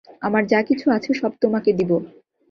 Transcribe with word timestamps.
আমার 0.21 0.43
যা 0.45 0.59
কিছু 0.61 0.85
আছে 0.91 1.11
সব 1.13 1.31
তোমাকে 1.41 1.69
দিব। 1.73 1.91